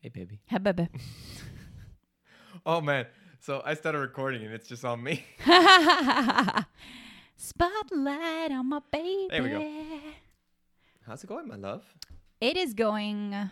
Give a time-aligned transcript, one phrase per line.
[0.00, 0.40] Hey, baby.
[0.46, 0.88] Hey, baby.
[2.64, 3.06] Oh man.
[3.38, 5.24] So I started recording and it's just on me.
[7.36, 9.28] Spotlight on my baby.
[9.30, 9.68] There we go.
[11.06, 11.84] How's it going, my love?
[12.40, 13.50] It is going.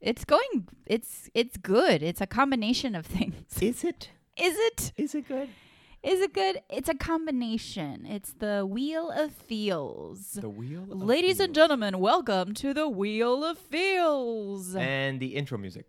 [0.00, 0.66] It's going.
[0.86, 2.02] It's it's good.
[2.02, 3.34] It's a combination of things.
[3.60, 4.10] Is it?
[4.36, 4.92] Is it?
[4.96, 5.50] Is it good?
[6.06, 6.62] Is it good?
[6.70, 8.06] It's a combination.
[8.06, 10.34] It's the wheel of feels.
[10.34, 10.84] The wheel.
[10.84, 14.76] of Ladies and gentlemen, welcome to the wheel of feels.
[14.76, 15.88] And the intro music.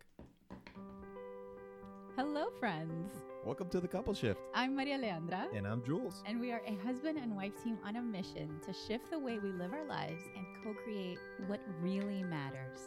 [2.16, 3.12] Hello, friends.
[3.44, 4.40] Welcome to the couple shift.
[4.56, 5.56] I'm Maria Aleandra.
[5.56, 6.24] And I'm Jules.
[6.26, 9.38] And we are a husband and wife team on a mission to shift the way
[9.38, 12.80] we live our lives and co create what really matters.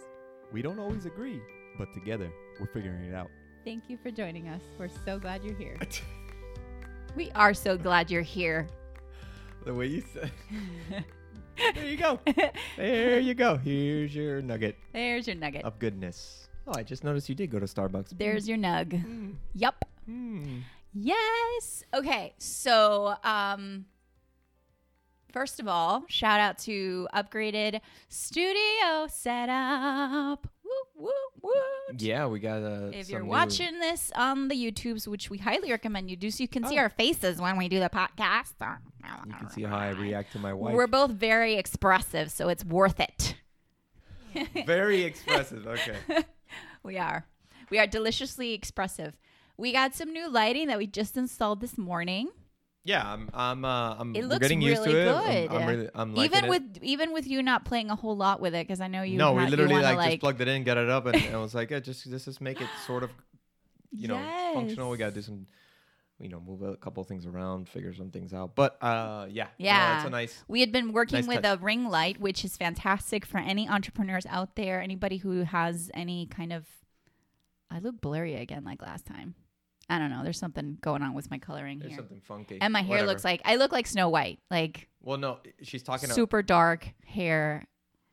[0.52, 1.41] We don't always agree,
[1.77, 2.30] but together
[2.60, 3.30] we're figuring it out.
[3.63, 4.62] Thank you for joining us.
[4.77, 5.77] We're so glad you're here.
[7.16, 8.68] we are so glad you're here.
[9.66, 10.32] the way you said.
[11.76, 12.20] there you go.
[12.78, 13.58] There you go.
[13.58, 15.64] Here's your nugget There's your nugget.
[15.66, 16.48] of goodness.
[16.68, 18.18] Oh, I just noticed you did go to Starbucks.
[18.18, 18.90] There's your nug.
[18.92, 19.36] Mm.
[19.54, 19.84] Yup.
[20.10, 20.62] Mm.
[20.94, 21.84] Yes.
[21.94, 22.34] Okay.
[22.38, 23.85] So, um,
[25.34, 30.48] first of all, shout out to upgraded studio setup.
[30.96, 31.52] Woo, woo, woo.
[31.98, 35.70] Yeah, we got uh, If you're new- watching this on the YouTubes, which we highly
[35.72, 36.84] recommend you do, so you can see Oh.
[36.84, 38.54] our faces when we do the podcast.
[39.28, 40.74] you can see how I react to my wife.
[40.74, 43.36] We're both very expressive, so it's worth it.
[44.66, 45.68] Very expressive.
[45.68, 45.98] Okay.
[46.84, 47.26] We are.
[47.70, 49.18] We are deliciously expressive.
[49.58, 52.30] We got some new lighting that we just installed this morning.
[52.84, 53.29] Yeah, I'm.
[53.34, 53.63] I'm.
[53.63, 54.15] Uh, I'm.
[54.15, 55.48] It looks getting used really to it.
[55.49, 55.55] good.
[55.55, 55.90] I'm, I'm really.
[55.93, 56.49] I'm liking even it.
[56.49, 59.18] with even with you not playing a whole lot with it, because I know you.
[59.18, 61.54] no, we literally wanna, like, just plugged it in, got it up, and I was
[61.60, 63.12] like, yeah, just let's just make it sort of,
[63.91, 64.19] you know,
[64.53, 64.90] functional.
[64.90, 65.46] We gotta do some,
[66.19, 68.56] you know, move a couple things around, figure some things out.
[68.56, 69.97] But uh, yeah, no, Yeah.
[69.97, 70.44] it's a nice.
[70.47, 71.59] We had been working Nice with touch.
[71.59, 74.81] a ring light, which is fantastic for any entrepreneurs out there.
[74.81, 76.66] Anybody who has any kind of,
[77.69, 79.35] I look blurry again like last time.
[79.92, 80.24] I don't know.
[80.24, 82.58] There's something going on with my coloring There's here, something funky.
[82.62, 83.08] and my hair Whatever.
[83.09, 86.06] looks like I look like Snow White, like Well, no, she's talking.
[86.09, 87.66] About, super dark hair.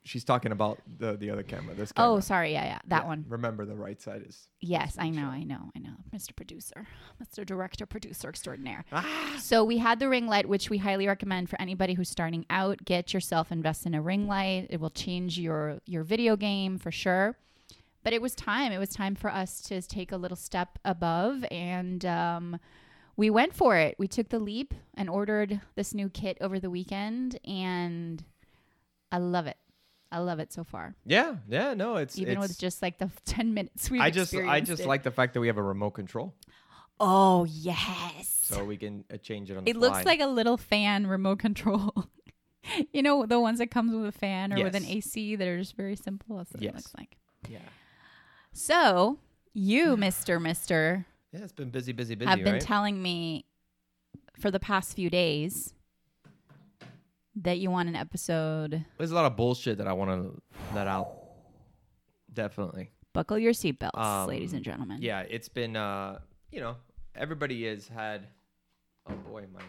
[0.04, 1.74] she's talking about the the other camera.
[1.74, 3.24] This Oh, sorry, yeah, yeah, that Yeah, one.
[3.28, 4.48] Remember, the right side is.
[4.60, 5.26] Yes, I know.
[5.28, 5.94] I know, I know.
[6.14, 6.34] Mr.
[6.34, 6.86] Producer,
[7.22, 7.46] Mr.
[7.46, 8.84] Director, Producer Extraordinaire.
[8.90, 9.36] Ah!
[9.38, 12.84] So we had the ring light, which we highly recommend for anybody who's starting out.
[12.84, 14.66] Get yourself invest in a ring light.
[14.70, 17.36] It will change your your video game for sure.
[18.08, 18.72] But it was time.
[18.72, 22.58] It was time for us to take a little step above, and um,
[23.18, 23.96] we went for it.
[23.98, 28.24] We took the leap and ordered this new kit over the weekend, and
[29.12, 29.58] I love it.
[30.10, 30.94] I love it so far.
[31.04, 34.34] Yeah, yeah, no, it's Even it's, with just like the ten minutes we I just
[34.34, 34.88] I just it.
[34.88, 36.34] like the fact that we have a remote control,
[36.98, 38.38] Oh yes.
[38.42, 41.40] so we can uh, change it on the It looks like a little fan remote
[41.40, 42.06] control.
[42.94, 45.58] you know the ones that comes with a fan or with an AC that are
[45.58, 46.38] just very simple.
[46.38, 46.72] That's what Yes.
[46.72, 47.18] it looks like.
[47.50, 47.58] yeah.
[48.58, 49.18] So
[49.54, 52.60] you, Mister Mister, Yeah, it's been busy, busy, busy, have been right?
[52.60, 53.44] telling me
[54.36, 55.74] for the past few days
[57.36, 58.84] that you want an episode.
[58.98, 60.42] There's a lot of bullshit that I want to
[60.74, 61.08] let out.
[62.34, 62.90] Definitely.
[63.12, 64.98] Buckle your seatbelts, Um, ladies and gentlemen.
[65.02, 66.18] Yeah, it's been uh,
[66.50, 66.74] you know,
[67.14, 68.26] everybody has had
[69.08, 69.62] oh boy, my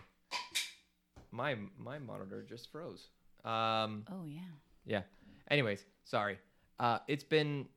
[1.29, 3.09] my my monitor just froze.
[3.45, 4.41] Um Oh yeah.
[4.83, 5.01] yeah.
[5.47, 6.39] Anyways, sorry.
[6.79, 7.67] Uh it's been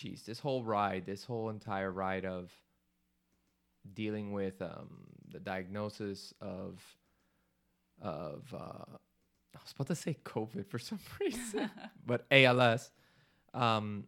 [0.00, 2.50] geez, this whole ride, this whole entire ride of
[3.94, 4.88] dealing with um
[5.30, 6.80] the diagnosis of
[8.00, 8.96] of uh
[9.54, 11.70] I was about to say COVID for some reason,
[12.06, 12.90] but ALS
[13.52, 14.04] um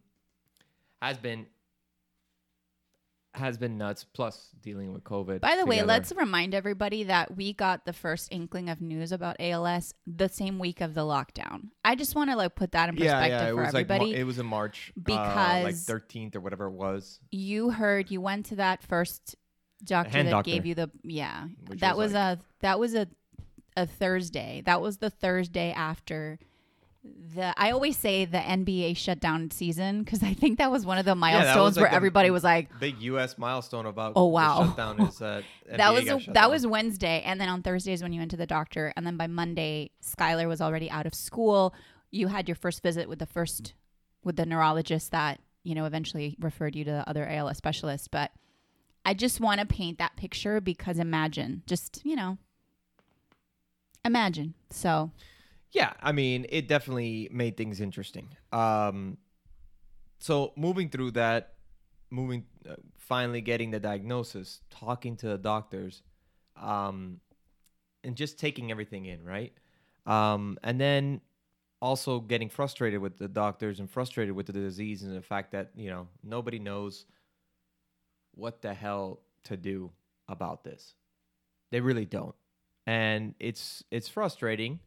[1.01, 1.45] has been
[3.43, 5.41] has been nuts plus dealing with COVID.
[5.41, 9.35] By the way, let's remind everybody that we got the first inkling of news about
[9.39, 11.69] ALS the same week of the lockdown.
[11.85, 14.05] I just want to like put that in perspective it for was everybody.
[14.07, 17.19] like it was in March, uh, like Because- thirteenth or whatever it was.
[17.31, 19.35] you heard you went to that first
[19.83, 20.49] doctor that doctor.
[20.51, 21.47] gave you the yeah.
[21.67, 23.07] Which that was was, a that was a
[23.75, 24.61] a Thursday.
[24.65, 26.39] That was the Thursday after
[27.03, 31.03] the I always say the NBA shutdown season because I think that was one of
[31.05, 33.37] the milestones was, like, where the everybody was like, Big U.S.
[33.37, 34.65] milestone about Oh, the wow.
[34.67, 35.41] shutdown is uh,
[35.75, 36.51] that was a, that down.
[36.51, 39.27] was Wednesday, and then on Thursdays when you went to the doctor, and then by
[39.27, 41.73] Monday, Skylar was already out of school.
[42.11, 43.73] You had your first visit with the first
[44.23, 48.11] with the neurologist that you know eventually referred you to the other ALS specialist.
[48.11, 48.31] But
[49.03, 52.37] I just want to paint that picture because imagine, just you know,
[54.05, 54.53] imagine.
[54.69, 55.11] So
[55.73, 58.29] Yeah, I mean, it definitely made things interesting.
[58.51, 59.17] Um,
[60.19, 61.55] so moving through that,
[62.11, 66.03] moving, uh, finally getting the diagnosis, talking to the doctors,
[66.61, 67.19] um,
[68.03, 69.53] and just taking everything in, right?
[70.05, 71.21] Um, and then
[71.81, 75.71] also getting frustrated with the doctors and frustrated with the disease and the fact that
[75.75, 77.05] you know nobody knows
[78.35, 79.91] what the hell to do
[80.27, 80.95] about this.
[81.71, 82.35] They really don't,
[82.85, 84.79] and it's it's frustrating.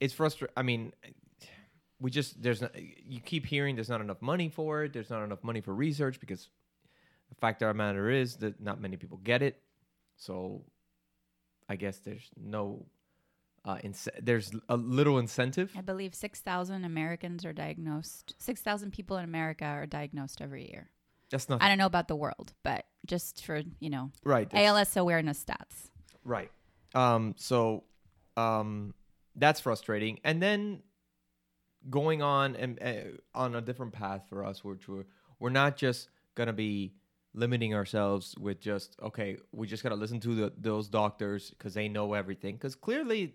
[0.00, 0.52] It's frustrating.
[0.56, 0.92] I mean,
[2.00, 4.92] we just there's not, you keep hearing there's not enough money for it.
[4.92, 6.48] There's not enough money for research because
[7.28, 9.60] the fact of the matter is that not many people get it.
[10.16, 10.64] So
[11.68, 12.86] I guess there's no
[13.64, 15.72] uh, ins- there's a little incentive.
[15.76, 18.34] I believe 6,000 Americans are diagnosed.
[18.38, 20.90] 6,000 people in America are diagnosed every year.
[21.30, 24.48] That's not I don't know about the world, but just for, you know, right.
[24.52, 25.88] ALS awareness stats.
[26.24, 26.50] Right.
[26.94, 27.84] Um, so
[28.36, 28.94] um,
[29.36, 30.18] that's frustrating.
[30.24, 30.82] And then
[31.90, 32.94] going on and uh,
[33.34, 35.04] on a different path for us, which we're
[35.38, 36.94] we're not just gonna be
[37.34, 41.88] limiting ourselves with just okay, we just gotta listen to the, those doctors because they
[41.88, 42.54] know everything.
[42.54, 43.34] Because clearly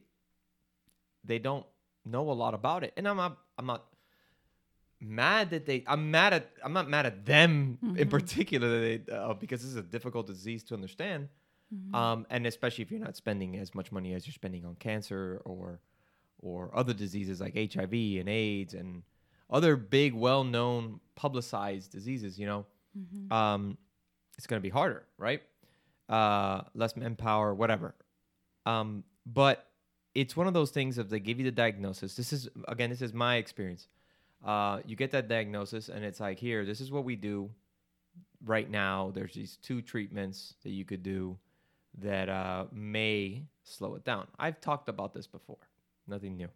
[1.24, 1.66] they don't
[2.06, 3.86] know a lot about it, and I'm not I'm not
[5.02, 8.10] mad that they I'm mad at I'm not mad at them in Mhm.
[8.10, 11.30] particular that they, uh, because this is a difficult disease to understand
[11.94, 15.40] um, and especially if you're not spending as much money as you're spending on cancer
[15.46, 15.80] or
[16.42, 19.04] or other diseases like HIV and AIDS and
[19.50, 22.40] other big, well-known, publicized diseases.
[22.40, 22.66] You know,
[22.98, 23.32] Mhm.
[23.32, 23.78] um,
[24.38, 25.42] it's going to be harder, right?
[26.08, 27.96] Uh, less manpower, whatever.
[28.66, 29.68] Um, but
[30.16, 32.16] it's one of those things of they give you the diagnosis.
[32.16, 33.88] This is again, this is my experience.
[34.44, 37.50] Uh, you get that diagnosis, and it's like, here, this is what we do
[38.46, 39.12] right now.
[39.12, 41.38] There's these two treatments that you could do
[41.98, 44.28] that uh, may slow it down.
[44.40, 45.58] I've talked about this before.
[46.10, 46.50] Nothing new.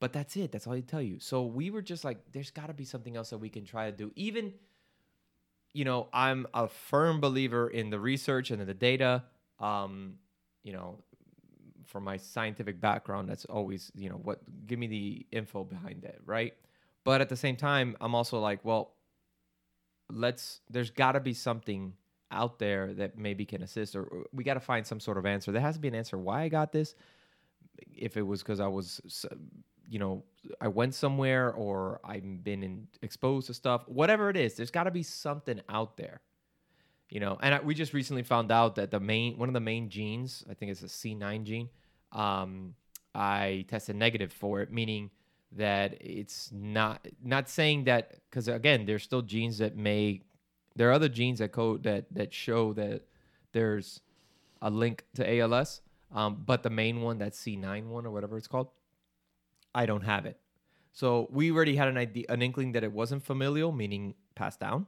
[0.00, 0.52] But that's it.
[0.52, 1.18] That's all they tell you.
[1.20, 3.90] So we were just like, there's got to be something else that we can try
[3.90, 4.10] to do.
[4.16, 4.52] Even,
[5.72, 9.24] you know, I'm a firm believer in the research and in the data.
[9.60, 10.14] Um,
[10.64, 10.98] you know,
[11.86, 16.20] from my scientific background, that's always, you know, what give me the info behind it,
[16.24, 16.54] right?
[17.04, 18.94] But at the same time, I'm also like, well,
[20.10, 20.60] let's.
[20.70, 21.94] There's got to be something
[22.30, 25.52] out there that maybe can assist, or we got to find some sort of answer.
[25.52, 26.94] There has to be an answer why I got this.
[27.94, 29.26] If it was because I was,
[29.88, 30.24] you know,
[30.60, 34.84] I went somewhere or I've been in, exposed to stuff, whatever it is, there's got
[34.84, 36.20] to be something out there,
[37.10, 37.38] you know.
[37.42, 40.44] And I, we just recently found out that the main one of the main genes,
[40.50, 41.68] I think it's a C9 gene,
[42.12, 42.74] um,
[43.14, 45.10] I tested negative for it, meaning
[45.56, 50.22] that it's not not saying that because again, there's still genes that may
[50.74, 53.02] there are other genes that code that that show that
[53.52, 54.00] there's
[54.60, 55.80] a link to ALS,
[56.12, 58.68] um, but the main one, that C9 one or whatever it's called,
[59.74, 60.38] I don't have it.
[60.92, 64.86] So we already had an idea, an inkling that it wasn't familial, meaning passed down,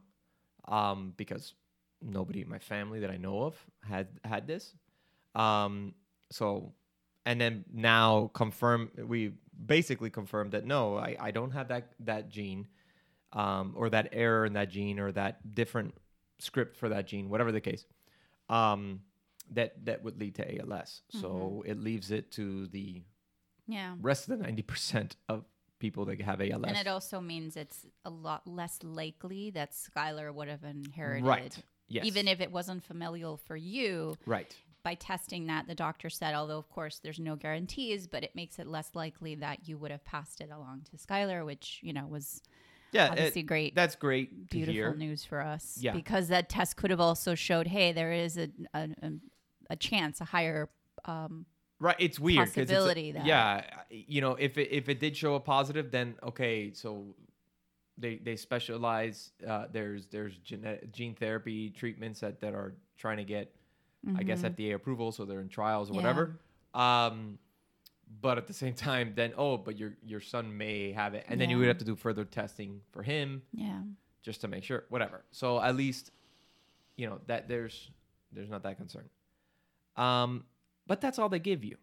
[0.68, 1.54] um, because
[2.02, 4.74] nobody in my family that I know of had had this.
[5.34, 5.94] Um,
[6.30, 6.72] so,
[7.24, 9.32] and then now confirm we
[9.64, 12.66] basically confirmed that no, I, I don't have that that gene,
[13.32, 15.94] um, or that error in that gene, or that different
[16.38, 17.86] script for that gene, whatever the case.
[18.50, 19.00] Um,
[19.52, 21.02] that that would lead to ALS.
[21.10, 21.70] So mm-hmm.
[21.70, 23.02] it leaves it to the
[23.66, 23.94] Yeah.
[24.00, 25.44] rest of the ninety percent of
[25.78, 26.64] people that have ALS.
[26.66, 31.26] And it also means it's a lot less likely that Skylar would have inherited.
[31.26, 31.56] right.
[31.88, 32.06] Yes.
[32.06, 34.56] Even if it wasn't familial for you, right.
[34.82, 38.58] by testing that, the doctor said, although of course there's no guarantees, but it makes
[38.58, 42.06] it less likely that you would have passed it along to Skylar, which, you know,
[42.06, 42.40] was
[42.92, 43.08] Yeah.
[43.10, 43.74] obviously it- great.
[43.74, 45.76] that's great beautiful news for us.
[45.78, 45.92] Yeah.
[45.92, 48.88] Because that test could have also showed, hey, there is a a,
[49.70, 50.68] a, chance, a higher
[51.04, 51.46] um,
[51.80, 55.16] Right, it's weird 'cause it's a- Possibility yeah, you know, if it if it did
[55.16, 57.14] show a positive, then okay, so
[57.98, 59.32] they they specialize.
[59.46, 63.54] Uh, there's there's gene, gene therapy treatments that that are trying to get,
[64.16, 64.54] I guess, mhm.
[64.54, 65.96] FDA approval, so they're in trials or Yeah.
[65.98, 66.40] whatever.
[66.74, 67.38] Um,
[68.20, 71.40] but at the same time, then oh, but your your son may have it, and
[71.40, 73.82] then you would have to do further testing for him yeah.
[74.22, 74.84] just to make sure.
[74.88, 75.24] Whatever.
[75.32, 76.12] So at least,
[76.96, 77.90] you know that there's
[78.32, 79.08] there's not that concern.
[79.96, 80.44] Um,
[80.86, 81.76] but that's all they give you.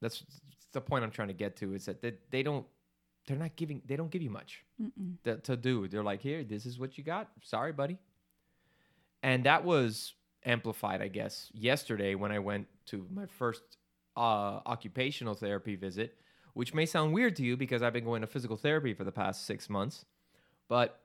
[0.00, 0.24] That's
[0.72, 2.66] the point I'm trying to get to is that they, they don't
[3.26, 4.64] they're not giving they don't give you much
[5.24, 5.86] to, to do.
[5.88, 7.28] They're like, here, this is what you got.
[7.42, 7.98] Sorry, buddy.
[9.22, 10.14] And that was
[10.44, 13.62] amplified, I guess, yesterday when I went to my first
[14.16, 16.18] uh, occupational therapy visit,
[16.54, 19.12] which may sound weird to you because I've been going to physical therapy for the
[19.12, 20.04] past six months.
[20.68, 21.00] But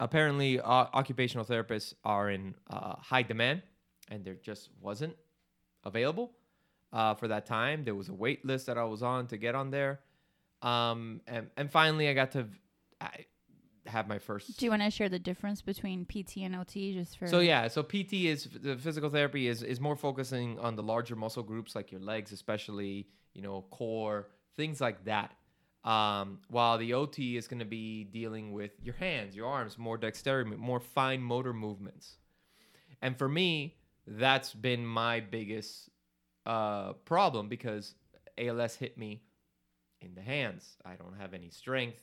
[0.00, 3.62] apparently, uh, occupational therapists are in uh, high demand,
[4.08, 5.14] and there just wasn't
[5.84, 6.32] available
[6.92, 7.84] uh, for that time.
[7.84, 10.00] There was a wait list that I was on to get on there.
[10.62, 12.46] Um, and, and finally, I got to
[13.00, 13.26] I
[13.86, 14.58] have my first.
[14.58, 17.68] Do you want to share the difference between PT and OT just for So yeah,
[17.68, 21.74] so PT is the physical therapy is is more focusing on the larger muscle groups
[21.74, 25.34] like your legs, especially you know core things like that.
[25.84, 29.96] Um, while the OT is going to be dealing with your hands, your arms, more
[29.96, 32.18] dexterity, more fine motor movements.
[33.00, 33.74] And for me,
[34.06, 35.90] that's been my biggest
[36.46, 37.94] uh, problem because
[38.38, 39.22] ALS hit me
[40.00, 40.76] in the hands.
[40.84, 42.02] I don't have any strength.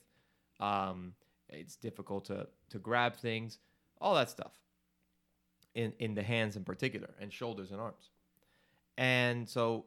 [0.59, 1.13] Um,
[1.49, 3.59] it's difficult to to grab things,
[3.99, 4.53] all that stuff.
[5.75, 8.09] In in the hands in particular, and shoulders and arms.
[8.97, 9.85] And so,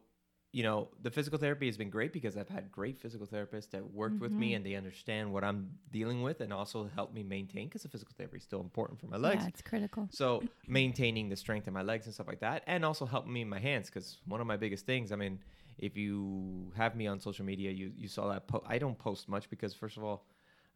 [0.53, 3.91] you know, the physical therapy has been great because I've had great physical therapists that
[3.91, 4.55] worked with me Mhm.
[4.57, 8.13] and they understand what I'm dealing with and also help me maintain because the physical
[8.15, 9.41] therapy is still important for my legs.
[9.43, 10.07] Yeah, it's critical.
[10.11, 13.41] So maintaining the strength in my legs and stuff like that, and also helping me
[13.41, 15.11] in my hands, because one of my biggest things.
[15.11, 15.39] I mean,
[15.79, 19.27] if you have me on social media, you you saw that po- I don't post
[19.27, 20.27] much because first of all,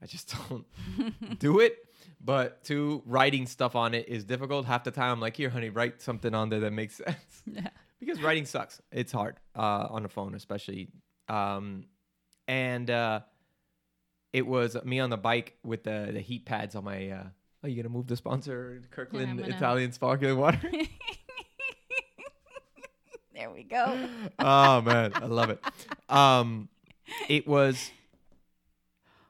[0.02, 0.66] I just don't
[1.40, 1.78] do it.
[2.20, 4.66] But two, writing stuff on it is difficult.
[4.66, 7.44] Half the time, I'm like, here, honey, write something on there that makes sense.
[7.46, 7.70] Yeah.
[8.00, 8.82] Because writing sucks.
[8.92, 10.90] It's hard uh, on the phone, especially.
[11.28, 11.86] Um,
[12.48, 13.22] and uh,
[14.34, 17.10] it was me on the bike with the, the heat pads on my.
[17.10, 17.24] Uh,
[17.64, 20.72] oh, you gonna move the sponsor, Kirkland gonna- Italian sparkling water?
[23.36, 24.08] there we go.
[24.40, 25.64] oh man, I love it.
[26.10, 26.70] Um,
[27.30, 27.92] it was.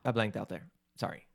[0.06, 0.64] I blanked out there.
[0.98, 1.27] Sorry.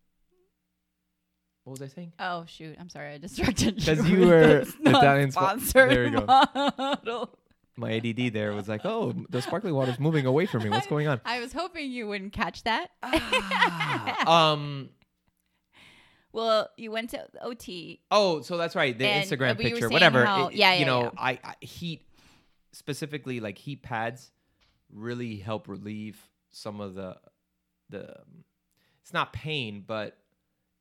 [1.64, 2.12] What was I saying?
[2.18, 2.76] Oh shoot!
[2.80, 3.94] I'm sorry, I distracted you.
[3.96, 7.28] 'Cause you were Italian spo- sponsored there you go.
[7.76, 10.68] My ADD there was like, oh, the sparkling water's moving away from me.
[10.70, 11.20] What's going on?
[11.24, 12.90] I was hoping you wouldn't catch that.
[14.26, 14.90] um.
[16.32, 18.00] well, you went to OT.
[18.10, 18.96] Oh, so that's right.
[18.98, 20.24] The uh, Instagram picture, whatever.
[20.24, 21.10] how- it- yeah, You yeah, know, yeah.
[21.16, 22.02] I, I heat
[22.72, 24.30] specifically like heat pads
[24.92, 27.16] really help relieve some of the
[27.88, 28.16] the.
[29.02, 30.16] It's not pain, but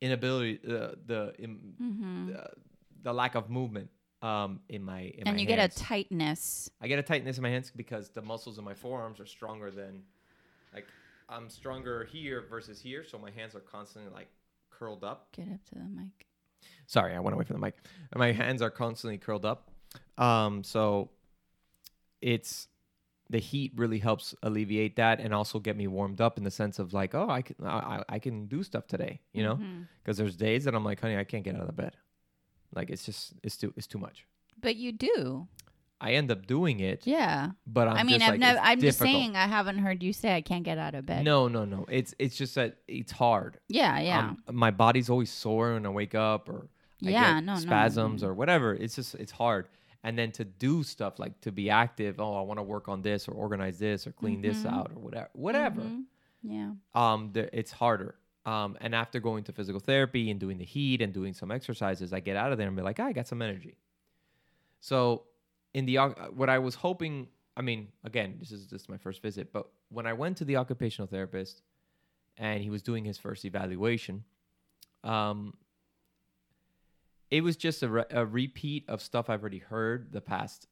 [0.01, 2.27] inability uh, the im- Mm-hmm.
[2.31, 2.50] the,
[3.03, 3.89] the lack of movement
[4.22, 5.75] um in my in And my you hands.
[5.75, 6.70] get a tightness.
[6.81, 9.72] I get a tightness in my hands because the muscles in my forearms are stronger
[9.72, 10.03] than
[10.74, 10.86] like
[11.29, 14.27] I'm stronger here versus here, so my hands are constantly like
[14.70, 15.29] curled up.
[15.31, 16.27] Get up to the mic.
[16.88, 17.75] Sorry, I went away from the mic.
[18.15, 19.72] My hands are constantly curled up.
[20.17, 21.10] Um, so
[22.22, 22.67] it's
[23.31, 26.79] the heat really helps alleviate that and also get me warmed up in the sense
[26.79, 29.57] of like, oh, I can I, I- can do stuff today, you know?
[30.03, 31.95] Because there's days that I'm like, honey, I can't get out of bed.
[32.75, 34.25] Like it's just it's too it's too much.
[34.59, 35.47] But you do.
[36.03, 37.51] I end up doing it, Yeah.
[37.67, 39.35] but I'm i mean, just I've like, never, I'm just saying.
[39.35, 41.23] I haven't heard you say I can't get out of bed.
[41.23, 41.85] No, no, no.
[41.89, 43.59] It's it's just that it's hard.
[43.69, 44.00] Yeah.
[44.00, 44.19] Yeah.
[44.29, 46.67] Um, my body's always sore when I wake up, or
[47.05, 48.29] I Yeah, no, spasms no.
[48.29, 48.73] or whatever.
[48.73, 49.67] It's just it's hard.
[50.03, 52.20] And then to do stuff like to be active.
[52.20, 54.74] Oh, I want to work on this or organize this or clean this Mhm.
[54.74, 55.29] out or whatever.
[55.34, 55.81] Whatever.
[55.81, 56.05] Mhm.
[56.43, 56.72] Yeah.
[56.96, 58.15] Um, there, it's harder.
[58.46, 62.12] Um, and after going to physical therapy and doing the heat and doing some exercises,
[62.13, 63.77] I get out of there and be like, "Ah, I got some energy.
[64.79, 65.27] So,
[65.75, 65.98] in the
[66.34, 70.08] what I was hoping, I mean, again, this is just my first visit, but when
[70.08, 71.62] I went to the occupational therapist
[72.38, 74.24] and he was doing his first evaluation,
[75.03, 75.55] um,
[77.31, 80.67] it was just a, re- a repeat of stuff I've already heard the past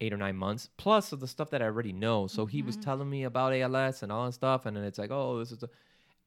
[0.00, 2.26] eight or nine months, plus of the stuff that I already know.
[2.26, 2.82] So he was Mhm.
[2.82, 5.62] telling me about ALS and all that stuff, and then it's like, oh, this is,
[5.62, 5.68] a...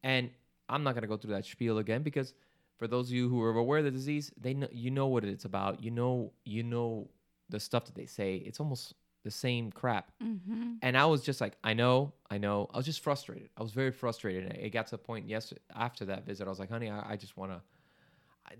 [0.04, 0.30] and
[0.70, 2.34] I'm not gonna go through that spiel again because
[2.78, 5.24] for those of you who are aware of the disease, they know you know what
[5.26, 5.82] it's about.
[5.84, 7.10] You know, you know
[7.50, 8.36] the stuff that they say.
[8.36, 10.12] It's almost the same crap.
[10.24, 10.74] Mm-hmm.
[10.82, 12.70] And I was just like, I know, I know.
[12.74, 13.50] I was just frustrated.
[13.58, 14.44] I was very frustrated.
[14.52, 17.14] And it got to the point yesterday after that visit, I was like, honey, I,
[17.14, 17.62] I just want to.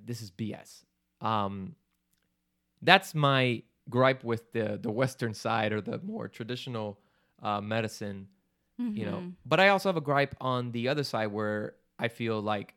[0.06, 0.84] This is BS.
[1.22, 1.76] Um,
[2.82, 7.00] that's my gripe with the the Western side or the more traditional
[7.42, 8.28] uh, medicine,
[8.78, 9.18] you know.
[9.18, 9.30] Mm-hmm.
[9.46, 12.74] But I also have a gripe on the other side where I feel like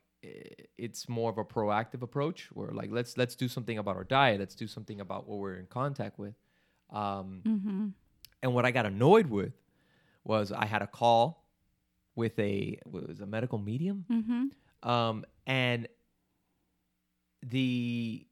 [0.76, 4.40] it's more of a proactive approach, where like let's let's do something about our diet,
[4.40, 6.34] let's do something about what we're in contact with.
[6.90, 7.86] Um, Mm-hmm.
[8.42, 9.52] and what I got annoyed with
[10.24, 11.44] was I had a call
[12.16, 14.88] with a was a medical medium, Mm-hmm.
[14.88, 15.88] um, and
[17.42, 18.26] the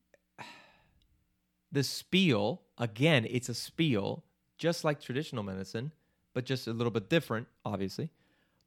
[1.73, 3.27] the spiel again.
[3.29, 4.25] It's a spiel,
[4.57, 5.93] just like traditional medicine,
[6.35, 8.11] but just a little bit different, obviously.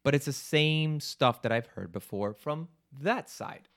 [0.03, 2.67] But it's the same stuff that I've heard before from
[3.01, 3.67] that side.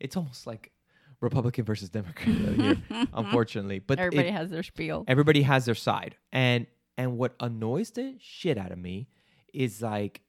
[0.00, 0.72] It's almost like
[1.20, 2.76] Republican versus Democrat here,
[3.14, 3.78] unfortunately.
[3.78, 5.04] But it- Everybody has their spiel.
[5.08, 6.66] everybody has their side and
[6.98, 9.08] and what annoys the shit out of me
[9.54, 10.20] is like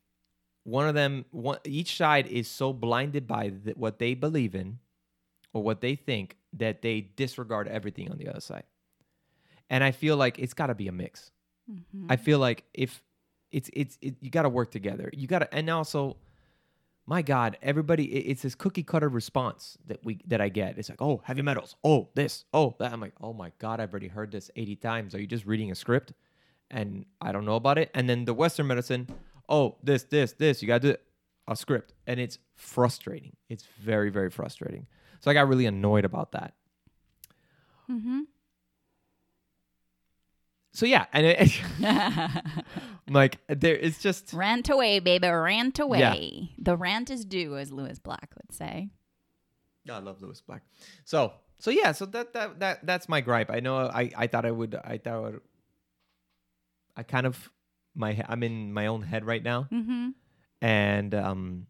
[0.63, 4.79] one of them one each side is so blinded by th- what they believe in
[5.53, 8.63] or what they think that they disregard everything on the other side
[9.69, 11.31] and i feel like it's got to be a mix
[11.69, 12.05] Mhm.
[12.09, 13.03] I feel like if
[13.51, 15.09] it's it's it, you got to work together.
[15.11, 16.15] You got to and also
[17.05, 20.77] my god, everybody it- it's this cookie cutter response that we that I get.
[20.77, 21.75] It's like, "Oh, heavy metals.
[21.83, 22.45] Oh, this.
[22.53, 25.13] Oh, that." I'm like, "Oh my god, I've already heard this 80 times.
[25.13, 26.13] Are you just reading a script?"
[26.71, 27.91] And I don't know about it.
[27.93, 29.07] And then the western medicine,
[29.49, 30.97] oh, this, this, this, you got to do
[31.49, 31.93] a script.
[32.07, 33.35] And it's frustrating.
[33.49, 34.87] It's very, very frustrating.
[35.21, 36.53] So I got really annoyed about that.
[37.89, 38.21] Mm-hmm.
[40.73, 41.59] So yeah, and it,
[43.09, 46.51] like there, it's just rant away, baby, rant away.
[46.59, 48.89] The rant is due, as Lewis Black would say.
[49.89, 50.61] I love Lewis Black.
[51.03, 53.49] So so yeah, so that that that that's my gripe.
[53.49, 55.41] I know I I thought I would I thought
[56.95, 57.49] I kind of
[57.95, 60.09] my I'm in my own head right now, Mm-hmm.
[60.61, 61.67] and um,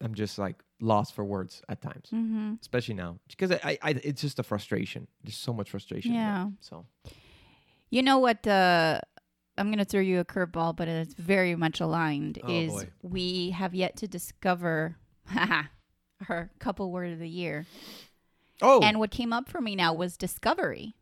[0.00, 2.54] I'm just like lost for words at times, Mm-hmm.
[2.60, 5.06] especially now because I, I, I it's just a frustration.
[5.22, 6.14] There's so much frustration.
[6.14, 6.48] Yeah.
[6.60, 6.86] So
[7.90, 8.46] You know what?
[8.46, 9.00] Uh,
[9.58, 12.38] I'm going to throw you a curveball, but it's very much aligned.
[12.42, 12.88] Oh, is boy.
[13.02, 14.96] we have yet to discover
[16.22, 17.66] her couple word of the year,
[18.62, 20.94] oh and what came up for me now was discovery.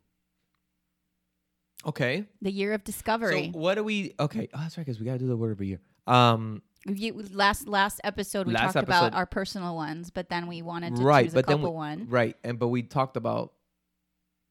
[1.85, 2.25] okay.
[2.41, 3.51] The year of discovery.
[3.53, 4.13] So what do we?
[4.19, 5.79] Okay, oh, that's right because we gotta do the word of the year.
[6.07, 10.61] Um, You, last last episode we Last talked about our personal ones, but then we
[10.61, 12.07] wanted to right, choose a but then couple we, one.
[12.09, 13.53] right, and but we talked about.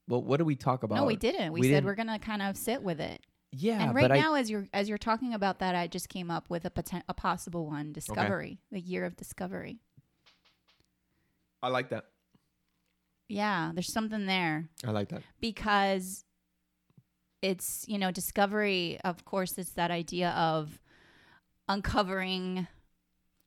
[0.09, 0.97] Well, what did we talk about?
[0.97, 1.53] No, we didn't.
[1.53, 3.23] We, we said didn't- we're gonna kind of sit with it.
[3.51, 6.11] Yeah, and right but I now, as you're as you're talking about that, I just
[6.11, 9.79] came up with a poten- a possible one: discovery, the year of discovery.
[11.63, 12.05] I like that.
[13.29, 15.23] Yeah, there's something there I like that.
[15.41, 16.25] because
[17.41, 18.99] it's you know discovery.
[19.03, 20.79] Of course, it's that idea of
[21.69, 22.67] uncovering.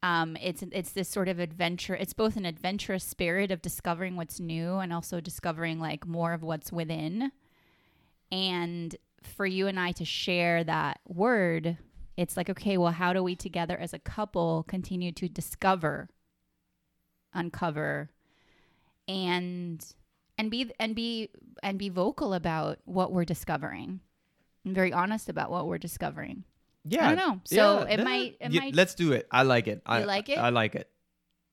[0.03, 1.95] Um, it's it's this sort of adventure.
[1.95, 6.41] It's both an adventurous spirit of discovering what's new and also discovering like more of
[6.41, 7.31] what's within.
[8.31, 11.77] And for you and I to share that word,
[12.17, 16.09] it's like okay, well, how do we together as a couple continue to discover,
[17.33, 18.09] uncover,
[19.07, 19.85] and
[20.37, 21.29] and be and be
[21.61, 23.99] and be vocal about what we're discovering,
[24.65, 26.43] and very honest about what we're discovering.
[26.85, 27.41] Yeah, I don't know.
[27.45, 29.27] So yeah, it might it Yeah, might Let's do it.
[29.31, 29.81] I like it.
[29.85, 30.38] I like it?
[30.38, 30.89] I like it.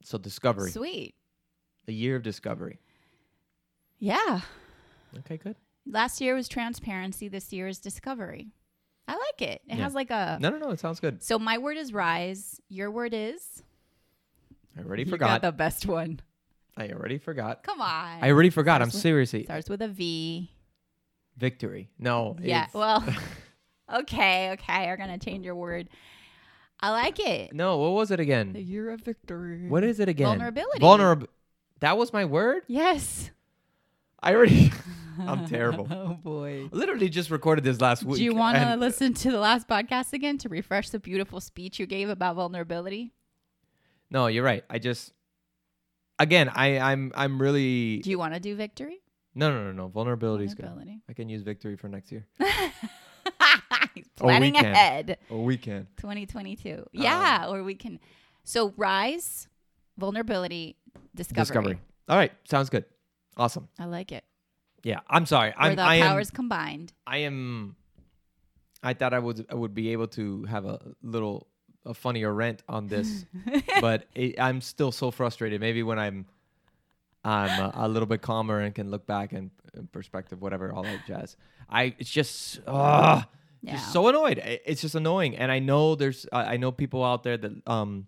[0.04, 1.14] So discovery, sweet.
[1.86, 2.78] a year of discovery.
[3.98, 4.40] Yeah.
[5.18, 5.56] Okay, good.
[5.86, 7.28] Last year was transparency.
[7.28, 8.52] This year is discovery.
[9.06, 9.62] I like it.
[9.66, 9.84] It Yeah.
[9.84, 10.38] has like a.
[10.40, 10.70] No, no, no.
[10.70, 11.22] It sounds good.
[11.22, 12.60] So my word is rise.
[12.68, 13.62] Your word is.
[14.76, 15.40] I already You forgot.
[15.40, 16.20] got the best one.
[16.76, 17.64] I already forgot.
[17.64, 18.22] Come on.
[18.22, 18.80] I already forgot.
[18.82, 20.50] I'm Starts with- seriously Starts with a V.
[21.36, 21.90] victory.
[21.98, 22.36] No.
[22.40, 22.64] Yeah.
[22.64, 23.04] it's- Well.
[23.92, 24.50] okay.
[24.52, 24.86] Okay.
[24.86, 25.88] We're gonna change your word.
[26.80, 27.52] I like it.
[27.52, 27.78] no.
[27.78, 28.52] What was it again?
[28.52, 28.70] The again?
[28.70, 29.68] year of victory.
[29.68, 30.26] What is it again?
[30.28, 30.78] Vulnerability.
[30.78, 31.26] Vulnerable.
[31.80, 32.62] That was my word.
[32.68, 33.30] Yes.
[34.22, 34.72] I already.
[35.20, 35.88] I'm terrible.
[35.90, 36.68] oh boy.
[36.70, 38.18] Literally just recorded this last week.
[38.18, 41.40] Do you want to and- listen to the last podcast again to refresh the beautiful
[41.40, 43.12] speech you gave about vulnerability?
[44.10, 44.64] No, you're right.
[44.70, 45.12] I just.
[46.20, 49.00] Again, I, I'm I'm really Do you want to do victory?
[49.34, 50.64] no no no no vulnerability is good.
[50.64, 51.00] Vulnerability.
[51.08, 52.26] I can use victory for next year.
[54.18, 55.18] He's Or planning ahead.
[55.30, 55.86] Or we can.
[55.98, 56.86] 2022.
[56.92, 58.00] Yeah, or we can.
[58.42, 59.46] So rise,
[59.96, 60.76] vulnerability,
[61.14, 61.42] discovery.
[61.42, 61.78] Discovery.
[62.08, 62.84] All right, sounds good.
[63.36, 63.68] Awesome.
[63.78, 64.24] I like it.
[64.82, 65.52] Yeah, I'm sorry.
[65.56, 66.92] I'm the I am powers combined.
[67.06, 67.76] I am.
[68.82, 71.46] I thought I would I would be able to have a little
[71.84, 73.24] a funnier rant on this,
[73.80, 75.60] but it, I'm still so frustrated.
[75.60, 76.26] Maybe when I'm
[77.24, 80.82] I'm a, a little bit calmer and can look back and and perspective, whatever, all
[80.82, 81.36] that jazz.
[81.68, 83.22] I it's just uh,
[83.62, 83.72] Yeah.
[83.72, 84.38] just so annoyed.
[84.64, 88.06] It's just annoying, and I know there's I know people out there that um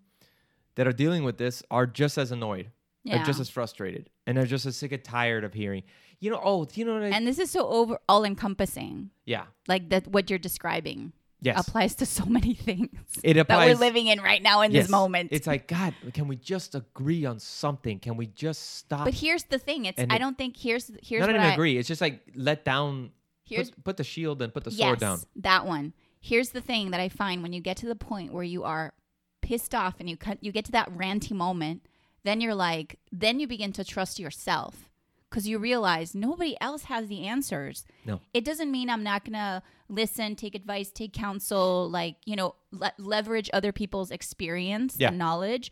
[0.75, 2.71] that are dealing with this are just as annoyed,
[3.03, 3.21] yeah.
[3.21, 5.83] are just as frustrated, and they're just as sick and tired of hearing.
[6.19, 7.03] You know, oh, you know what?
[7.03, 9.09] I, and this is so over all encompassing.
[9.25, 11.59] yeah, Like that, what you're describing yes.
[11.67, 12.89] applies to so many things
[13.23, 14.83] It applies, that we're living in right now in Yes.
[14.83, 15.29] this moment.
[15.33, 17.99] It's like God, can we just agree on something?
[17.99, 19.03] Can we just stop?
[19.05, 21.77] but here's the thing: it's I it- don't think here's here's not even I, agree.
[21.77, 23.11] It's just like let down.
[23.55, 25.19] Here's Put, put the shield and put the yes, sword down.
[25.35, 25.93] that one.
[26.19, 28.93] Here's the thing that I find when you get to the point where you are
[29.41, 31.85] pissed off and you cut, you get to that ranty moment,
[32.23, 34.87] then you're like, then you begin to trust yourself
[35.29, 37.85] because you realize nobody else has the answers.
[38.05, 38.19] No.
[38.33, 42.93] It doesn't mean I'm not gonna listen, take advice, take counsel, like you know, le-
[42.99, 45.07] leverage other people's experience Yeah.
[45.09, 45.71] and knowledge,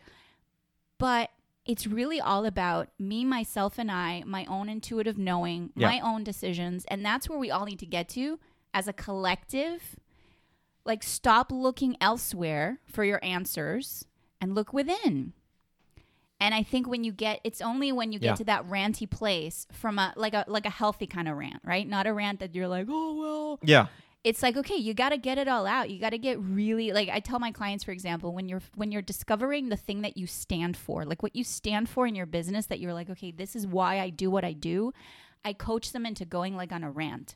[0.98, 1.30] but.
[1.70, 5.88] It's really all about me, myself, and I, my own intuitive knowing, Yeah.
[5.88, 6.84] my own decisions.
[6.90, 8.40] And that's where we all need to get to
[8.74, 9.96] as a collective
[10.86, 14.06] like stop looking elsewhere for your answers
[14.42, 15.34] and look within
[16.40, 18.36] and i think when you get it's only when you get Yeah.
[18.36, 21.88] to that ranty place from a like a like a healthy kind of rant right
[21.88, 23.88] not a rant that you're like oh well Yeah.
[24.24, 26.92] It's like okay you got to get it all out you got to get really
[26.92, 30.18] like i tell my clients for example when you're when you're discovering the thing that
[30.18, 33.32] you stand for like what you stand for in your business that you're like okay
[33.32, 34.92] this is why i do what i do
[35.46, 37.36] i coach them into going like on a rant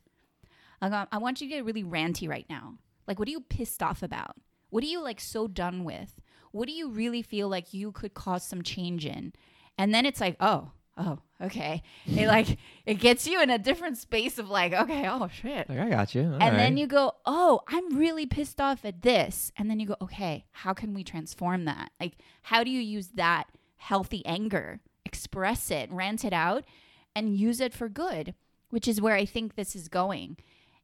[0.83, 2.75] I go, um, I want you to get really ranty right now
[3.07, 4.35] Like, what are you pissed off about?
[4.69, 6.19] What are you like so done with?
[6.51, 9.33] What do you really feel like you could cause some change in?
[9.77, 11.81] And then it's like, oh, oh, okay.
[12.05, 15.69] It like it gets you in a different space of like, okay, oh shit.
[15.69, 16.37] Like I got you.
[16.39, 19.51] and then you go, oh, I'm really pissed off at this.
[19.57, 21.91] And then you go, okay, how can we transform that?
[21.99, 26.63] Like, how do you use that healthy anger, express it, rant it out,
[27.15, 28.33] and use it for good,
[28.69, 30.37] which is where I think this is going.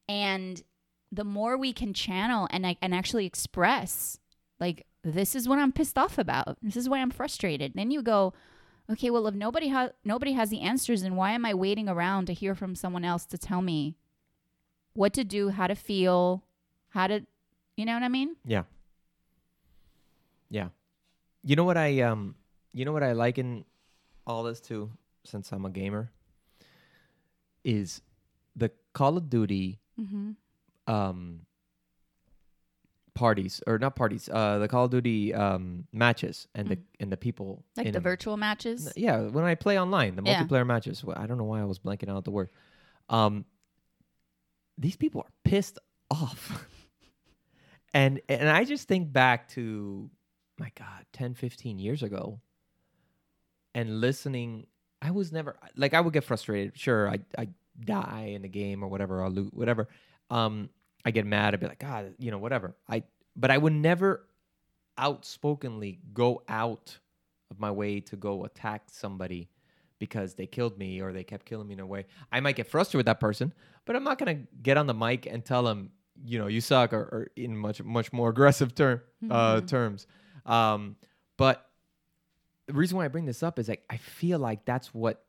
[0.08, 0.62] And
[1.12, 4.20] the more we can channel and I and actually express,
[4.60, 6.58] like, this is what I'm pissed off about.
[6.62, 7.72] This is why I'm frustrated.
[7.74, 8.34] Then you go,
[8.92, 12.26] okay, well, if nobody has nobody has the answers, then why am I waiting around
[12.28, 13.96] to hear from someone else to tell me
[14.94, 16.44] what to do, how to feel,
[16.90, 17.26] how to,
[17.78, 18.36] you know what I mean?
[18.46, 18.64] Yeah.
[20.50, 20.70] Yeah.
[21.44, 22.36] You know what I um
[22.74, 23.66] you know what I like in
[24.28, 24.92] all this too,
[25.24, 26.12] since I'm a gamer,
[27.64, 28.02] is
[28.56, 30.32] the Call of Duty Mm-hmm.
[30.94, 31.42] um
[33.20, 36.84] parties or not parties, uh the Call of Duty um matches and the Mm.
[37.02, 38.04] and the people Like the 'em.
[38.04, 38.94] virtual matches.
[38.96, 40.44] Yeah, when I play online, the Yeah.
[40.44, 41.04] multiplayer matches.
[41.24, 42.50] I don't know why I was blanking out the word.
[43.10, 43.46] Um,
[44.78, 45.78] these people are pissed
[46.10, 46.66] off,
[47.94, 50.10] and and I just think back to
[50.58, 52.40] my God, 10, 15 years ago,
[53.74, 54.68] and listening.
[55.02, 56.78] I was never like I would get frustrated.
[56.78, 57.48] Sure, I I
[57.80, 59.24] die in the game or whatever.
[59.24, 59.88] I'll loot whatever.
[60.30, 60.70] Um,
[61.06, 61.54] I get mad.
[61.54, 62.76] I'd be like, God, you know, whatever.
[62.88, 63.04] I
[63.36, 64.26] but I would never
[64.98, 66.98] outspokenly go out
[67.52, 69.50] of my way to go attack somebody
[69.98, 72.06] because they killed me or they kept killing me in a way.
[72.32, 73.54] I might get frustrated with that person,
[73.86, 75.92] but I'm not gonna get on the mic and tell them,
[76.26, 79.68] you know, you suck or, or in much much more aggressive term uh, Mhm.
[79.68, 80.08] terms.
[80.46, 80.96] Um,
[81.38, 81.66] but
[82.68, 85.26] the reason why I bring this up is like I feel like that's what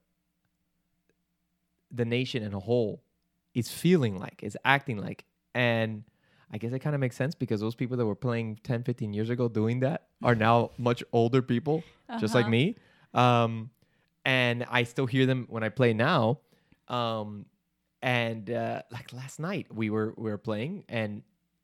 [1.90, 3.02] the nation in a whole
[3.54, 5.24] is feeling like, is acting like.
[5.54, 6.04] And
[6.52, 9.12] I guess it kind of makes sense because those people that were playing 10, 15
[9.12, 11.82] years ago doing that are now much older people,
[12.18, 12.50] just like Uh-huh.
[12.50, 12.76] me.
[13.14, 13.70] Um,
[14.24, 16.38] and I still hear them when I play now.
[16.88, 17.46] Um,
[18.02, 21.22] and uh, like last night, we were we were playing, and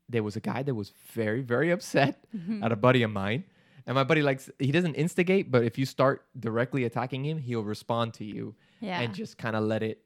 [0.09, 2.63] there was a guy that was very very upset Mhm.
[2.63, 3.43] at a buddy of mine.
[3.85, 7.63] And my buddy likes he doesn't instigate, but if you start directly attacking him, he'll
[7.63, 9.01] respond to you Yeah.
[9.01, 10.03] and just kind of let it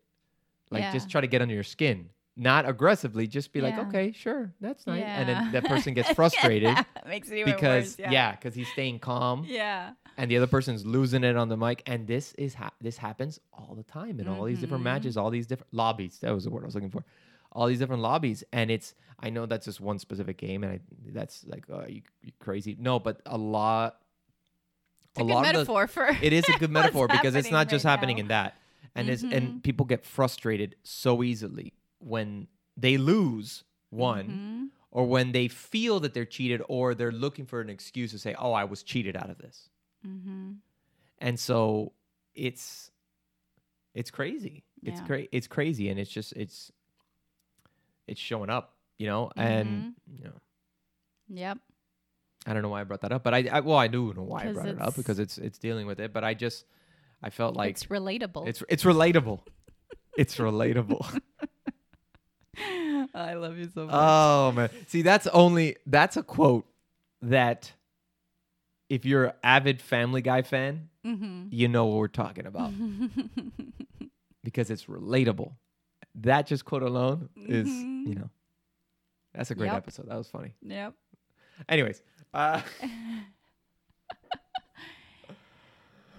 [0.69, 0.91] like Yeah.
[0.93, 2.09] just try to get under your skin.
[2.37, 5.03] Not aggressively, just be like, okay, sure, that's nice.
[5.03, 8.11] And then that person gets frustrated Makes it even because worse.
[8.11, 9.91] yeah, because he's staying calm Yeah.
[10.17, 11.83] and the other person's losing it on the mic.
[11.85, 14.85] And this is ha- this happens all the time in all these different Mhm.
[14.85, 16.19] matches, all these different lobbies.
[16.19, 17.03] That was the word I was looking for.
[17.51, 20.79] All these different lobbies, and it's I know that's just one specific game, and I,
[21.11, 22.77] that's like uh, you, you crazy.
[22.79, 23.97] No, but a lot.
[25.11, 27.83] It's a, of the- metaphor for it is a good metaphor because it's not just
[27.83, 28.21] right happening now.
[28.21, 28.55] in that
[28.95, 29.35] and it's Mhm.
[29.35, 34.69] and people get frustrated so easily when they lose one Mhm.
[34.91, 38.33] or when they feel that they're cheated or they're looking for an excuse to say
[38.39, 39.69] oh i was cheated out of this
[40.05, 40.57] Mhm.
[41.19, 41.93] and so
[42.33, 42.91] it's
[43.93, 45.05] it's crazy it's Yeah.
[45.07, 46.71] cra- it's crazy and it's just it's
[48.07, 50.15] it's showing up you know and Mm-hmm.
[50.17, 50.41] you know
[51.33, 51.59] Yep.
[52.45, 54.23] I don't know why I brought that up, but I, I well I do know
[54.23, 56.11] why I brought it up because it's it's dealing with it.
[56.11, 56.65] But I just
[57.21, 58.47] I felt like it's relatable.
[58.47, 59.43] it's it's relatable.
[60.17, 61.21] it's relatable.
[63.15, 63.95] I love you so much.
[63.95, 66.65] oh man, see that's only that's a quote
[67.21, 67.71] that
[68.89, 71.47] if you're an avid Family Guy fan, mm-hmm.
[71.51, 72.71] you know what we're talking about
[74.43, 75.53] because it's relatable.
[76.15, 78.07] That just quote alone is Mhm.
[78.07, 78.29] you know
[79.33, 79.77] that's a great Yep.
[79.77, 80.09] episode.
[80.09, 80.53] That was funny.
[80.61, 80.93] yep.
[81.69, 82.01] Anyways,
[82.33, 82.61] uh,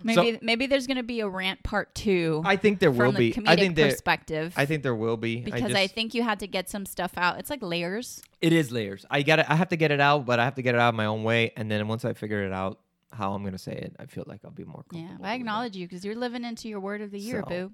[0.05, 3.43] Maybe maybe there's gonna be a rant part two I think there will the be.
[3.47, 3.91] I think there.
[3.91, 4.53] perspective.
[4.57, 7.12] I think there will be because I, just- think you had to get some stuff
[7.17, 7.38] out.
[7.38, 8.23] It's like layers.
[8.41, 9.05] It is layers.
[9.11, 10.95] I got I have to get it out, but I have to get it out
[10.95, 12.79] my own way, and then once I figure it out
[13.12, 14.85] how I'm gonna say it, I feel like I'll be more.
[14.93, 17.49] Yeah, comfortable I acknowledge you because you're living into your word of the year, So,
[17.49, 17.73] boo.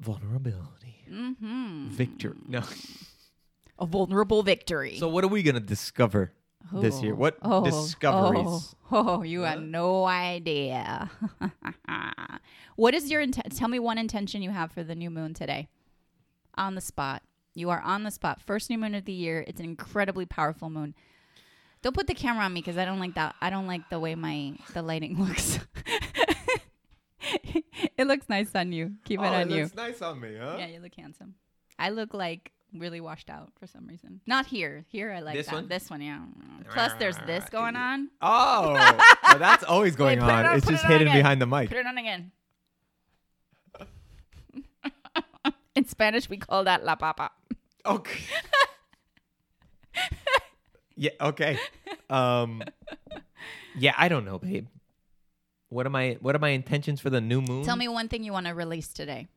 [0.00, 1.88] vulnerability, Mm-hmm.
[1.88, 2.36] victory.
[2.46, 2.62] No.
[3.78, 4.96] A vulnerable victory.
[4.98, 6.32] So what are we gonna discover
[6.72, 7.12] this year?
[7.12, 7.16] Oh.
[7.16, 7.64] What Oh, oh.
[7.64, 8.46] discoveries?
[8.46, 9.46] Oh, oh, you Huh?
[9.50, 11.10] had no idea.
[12.76, 13.56] what is your intent?
[13.56, 15.68] Tell me one intention you have for the new moon today.
[16.56, 17.22] On the spot.
[17.54, 18.40] You are on the spot.
[18.40, 19.44] First new moon of the year.
[19.46, 20.94] It's an incredibly powerful moon.
[21.82, 23.34] Don't put the camera on me because I don't like that.
[23.40, 25.60] I don't like the way my the lighting looks.
[27.96, 28.92] it looks nice on you.
[29.04, 29.62] Keep it oh, on it you.
[29.62, 30.56] looks nice on me, huh?
[30.58, 31.34] Yeah, you look handsome.
[31.78, 34.20] I look like really washed out for some reason.
[34.26, 34.84] Not here.
[34.88, 35.54] Here I like This that.
[35.54, 35.68] one?
[35.68, 36.20] This one, yeah.
[36.70, 38.08] Plus there's this going on.
[38.20, 38.72] Oh,
[39.28, 40.46] well, that's always going put it on.
[40.46, 41.18] on, It's put just it on hidden again.
[41.18, 41.68] behind the mic.
[41.68, 42.32] Put it on again.
[45.74, 47.30] In Spanish we call that la papa.
[47.86, 48.20] Okay.
[50.96, 51.10] Yeah.
[51.20, 51.58] Okay.
[52.10, 52.62] Um.
[53.76, 54.66] Yeah, I don't know, babe.
[55.68, 57.64] What are my What are my intentions for the new moon?
[57.64, 59.28] Tell me one thing you want to release today.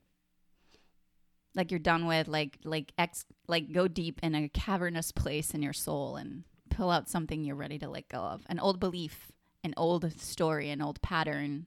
[1.56, 5.62] Like you're done with, like like ex, like go deep in a cavernous place in
[5.62, 8.44] your soul and pull out something you're ready to let go of.
[8.48, 9.32] An old belief,
[9.64, 11.66] an old story, an old pattern.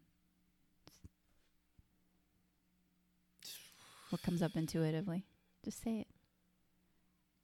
[4.11, 5.25] What comes up intuitively?
[5.64, 6.01] Just say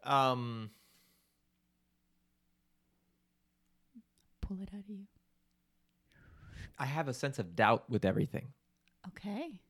[0.04, 0.08] it.
[0.08, 0.70] Um.
[4.40, 5.06] Pull it out of you.
[6.78, 8.48] I have a sense of doubt with everything,
[9.08, 9.60] Okay.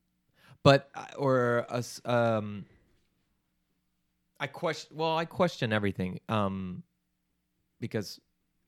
[0.63, 2.65] But uh, or a um.
[4.39, 4.97] I question.
[4.97, 6.21] Well, I question everything.
[6.29, 6.83] Um,
[7.81, 8.21] because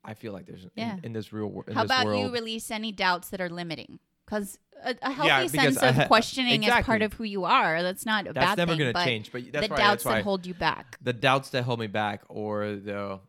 [0.04, 0.94] I feel like there's Yeah.
[0.98, 1.70] in, in this real world.
[1.72, 3.98] How this about world, you release any doubts that are limiting?
[4.26, 7.82] Because a, a healthy Yeah, sense of ha- questioning is part of who you are.
[7.82, 9.32] That's not a That's bad never gonna change.
[9.32, 12.22] But that's the doubts that's that hold you back, the doubts that hold me back,
[12.28, 13.20] or the.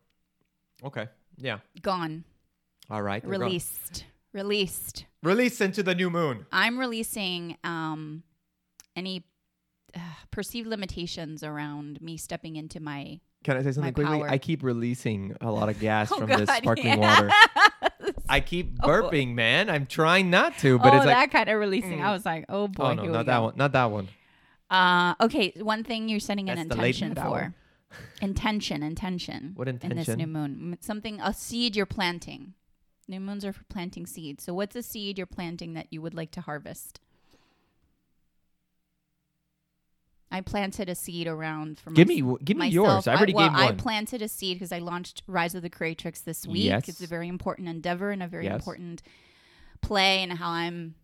[0.83, 1.07] Okay.
[1.37, 1.59] Yeah.
[1.81, 2.25] gone,
[2.89, 3.21] All right.
[3.23, 3.39] they're gone.
[3.41, 5.05] released, released.
[5.23, 6.45] Release into the new moon.
[6.51, 8.23] I'm releasing um,
[8.95, 9.25] any
[9.95, 9.99] uh,
[10.31, 13.19] perceived limitations around me stepping into my.
[13.43, 14.19] Can I say something quickly?
[14.19, 14.29] power.
[14.29, 17.21] I keep releasing a lot of gas Oh, from God, this sparkling yes.
[17.21, 18.11] water.
[18.29, 18.87] I keep Oh.
[18.87, 19.69] burping, man.
[19.69, 21.99] I'm trying not to, but oh, it's like, that kind of releasing.
[21.99, 22.05] Mm.
[22.05, 23.43] I was like, oh boy, oh no, not that go.
[23.43, 24.07] one, not that one.
[24.69, 27.53] Uh, okay, one thing you're setting an That's late intention for.
[28.21, 29.51] Intention, intention.
[29.55, 29.99] What intention?
[29.99, 32.53] In this new moon, something a seed you're planting.
[33.07, 34.43] New moons are for planting seeds.
[34.45, 36.99] So, what's a seed you're planting that you would like to harvest?
[40.33, 42.73] I planted a seed around for Give mys- me, give me myself.
[42.73, 43.07] yours.
[43.07, 46.21] I already well, gave I planted a seed because I launched Rise of the Creatrix
[46.21, 46.65] this week.
[46.65, 46.89] Yes.
[46.89, 48.55] It's a very important endeavor and a very Yes.
[48.55, 49.03] important
[49.81, 50.95] play, and how I'm,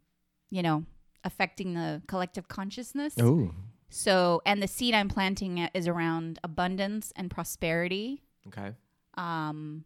[0.50, 0.86] you know,
[1.24, 3.14] affecting the collective consciousness.
[3.22, 3.54] oh,
[3.90, 8.74] So, and the seed I'm planting is around abundance and prosperity, okay.
[9.16, 9.86] um,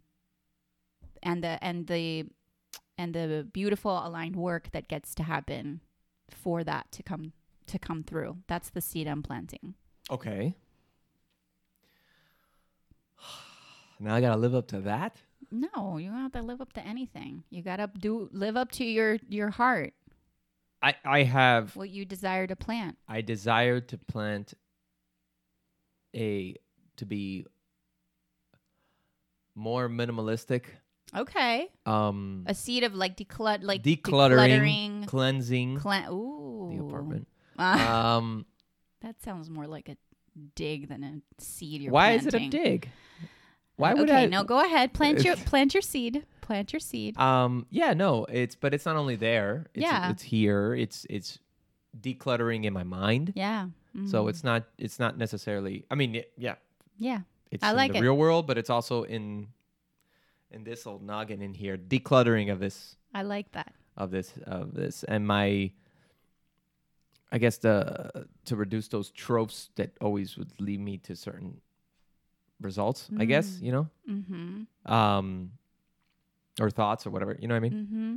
[1.21, 2.25] and the and the
[2.97, 5.81] and the beautiful aligned work that gets to happen
[6.29, 7.33] for that to come
[7.67, 8.37] to come through.
[8.47, 9.75] That's the seed I'm planting.
[10.09, 10.55] Okay.
[13.99, 15.21] Now I gotta live up to that.
[15.51, 17.43] No, you don't have to live up to anything.
[17.49, 19.93] You gotta do live up to your your heart,
[20.81, 22.97] I I have what you desire to plant.
[23.07, 24.55] I desire to plant
[26.15, 26.55] a
[26.97, 27.45] to be
[29.55, 30.63] more minimalistic.
[31.15, 35.07] Okay, Um, a seed of like declut like decluttering, decluttering.
[35.07, 37.27] cleansing Cla- Ooh, the apartment.
[37.59, 38.45] Ah, Um,
[39.01, 39.97] that sounds more like a
[40.55, 41.81] dig than a seed.
[41.81, 42.89] You're why is it a dig?
[43.75, 44.27] Why would okay, I?
[44.27, 44.93] no, go ahead.
[44.93, 46.25] Plant your plant your seed.
[46.41, 47.17] Plant your seed.
[47.17, 49.67] Um, yeah, no, it's but it's not only there.
[49.73, 50.09] It's, Yeah.
[50.11, 50.73] it's here.
[50.75, 51.39] It's it's
[51.99, 53.33] decluttering in my mind.
[53.35, 53.67] Yeah.
[54.07, 54.29] So Mhm.
[54.29, 55.85] it's not it's not necessarily.
[55.91, 56.55] I mean, yeah,
[56.97, 57.21] yeah.
[57.51, 58.01] it's I in like the it.
[58.01, 59.47] real world, but it's also in
[60.51, 63.73] in this old noggin in here, decluttering of this I like that.
[63.97, 65.71] of this of this, and my.
[67.33, 71.59] I guess the to reduce those tropes that always would lead me to certain
[72.61, 73.09] results.
[73.17, 73.61] I guess Mm.
[73.65, 74.93] you know, Mm-hmm.
[74.93, 75.51] um,
[76.61, 77.35] or thoughts or whatever.
[77.39, 77.73] You know what I mean?
[77.73, 78.15] Mm-hmm.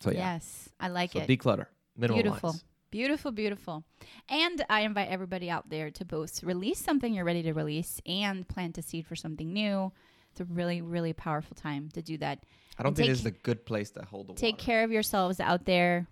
[0.00, 0.34] So yeah.
[0.34, 1.28] Yes, I like so it.
[1.28, 1.66] declutter,
[1.98, 2.22] minimalize.
[2.22, 2.54] Beautiful.
[2.90, 3.84] Beautiful, beautiful.
[4.28, 8.46] And I invite everybody out there to both release something you're ready to release and
[8.46, 9.90] plant a seed for something new.
[10.30, 12.44] It's a really, really powerful time to do that.
[12.78, 14.64] I don't And think this is a good place to hold the Take water.
[14.64, 16.06] care of yourselves out there.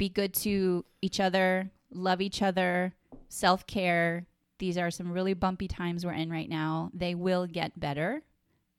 [0.00, 1.70] Be good to each other.
[1.92, 2.94] Love each other.
[3.28, 4.26] Self care.
[4.58, 6.90] These are some really bumpy times we're in right now.
[6.94, 8.22] They will get better.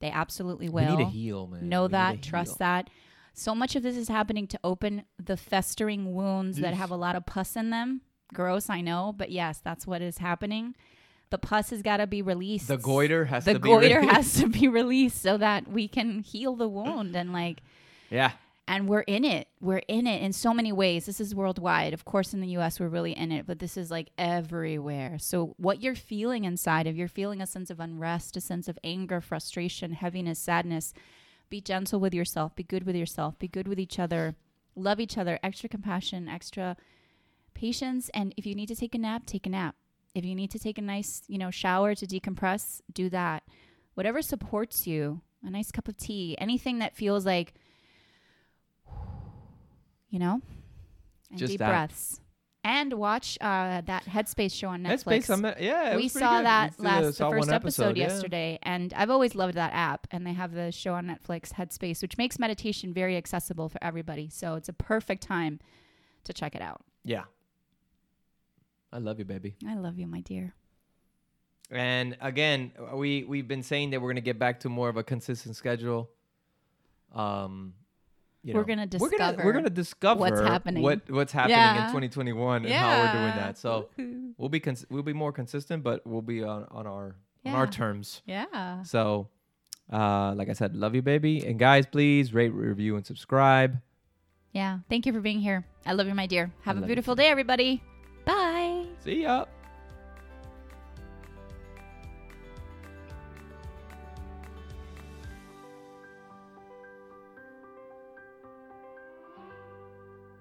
[0.00, 0.96] They absolutely We will.
[0.96, 1.68] need to heal, man.
[1.68, 2.56] know We that trust heal.
[2.58, 2.90] that
[3.34, 7.14] so much of this is happening to open the festering wounds that have a lot
[7.16, 8.00] of pus in them
[8.34, 10.74] gross i know but yes that's what is happening
[11.30, 14.12] the pus has got to be released The goiter has the to be goiter released.
[14.14, 17.62] has to be released so that we can heal the wound and like
[18.10, 18.32] Yeah.
[18.68, 19.48] And we're in it.
[19.60, 21.06] We're in it in so many ways.
[21.06, 21.92] This is worldwide.
[21.92, 25.18] Of course in the us we're really in it but this is like everywhere.
[25.18, 28.78] So what you're feeling inside if you're feeling a sense of unrest a sense of
[28.84, 30.94] anger frustration heaviness sadness.
[31.50, 32.54] Be gentle with yourself.
[32.54, 33.38] Be good with yourself.
[33.38, 34.36] Be good with each other.
[34.74, 35.38] Love each other.
[35.42, 36.76] Extra compassion extra
[37.54, 38.10] patience.
[38.14, 39.74] And if you need to take a nap take a nap.
[40.14, 43.42] If you need to take a nice you know shower to decompress do that.
[43.94, 47.54] Whatever supports you a nice cup of tea anything that feels like
[50.12, 50.40] you know
[51.30, 51.68] and Just deep that.
[51.68, 52.20] breaths
[52.64, 55.90] and watch uh, that headspace show on netflix Headspace, I'm at, yeah.
[55.92, 56.46] it we was pretty saw good.
[56.46, 58.04] that We, uh, last the saw first one episode, yeah.
[58.04, 62.02] yesterday and i've always loved that app and they have the show on netflix headspace
[62.02, 65.58] which makes meditation very accessible for everybody so it's a perfect time
[66.24, 67.24] to check it out Yeah.
[68.92, 69.56] I love you, baby.
[69.66, 70.54] i love you my dear
[71.70, 75.02] And again, we we've been saying that we're gonna get back to more of a
[75.02, 76.10] consistent schedule.
[77.14, 77.72] Um,
[78.44, 80.82] you We're gonna we're gonna we're discover gonna discover what's happening.
[80.82, 81.86] what what's happening Yeah.
[81.86, 83.56] in 2021 and how we're doing that.
[83.58, 83.88] So
[84.36, 87.66] we'll be cons- we'll be more consistent, but we'll be on on our on our
[87.66, 88.22] terms.
[88.26, 88.82] Yeah.
[88.82, 89.28] So,
[89.92, 91.44] uh, like I said, love you, baby.
[91.46, 93.80] And guys, please rate, review, and subscribe.
[94.52, 94.80] Yeah.
[94.88, 95.64] Thank you for being here.
[95.86, 96.52] I love you, my dear.
[96.62, 97.82] Have I a beautiful day, everybody.
[98.24, 98.86] Bye.
[99.04, 99.46] See ya.